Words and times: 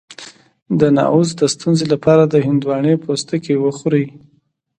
د 0.79 0.81
نعوظ 0.97 1.29
د 1.39 1.41
ستونزې 1.53 1.85
لپاره 1.93 2.23
د 2.27 2.35
هندواڼې 2.45 2.93
پوستکی 3.03 3.55
وخورئ 3.59 4.05